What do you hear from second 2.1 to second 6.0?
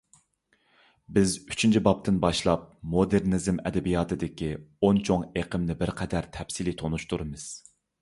باشلاپ مودېرنىزم ئەدەبىياتىدىكى ئون چوڭ ئېقىمنى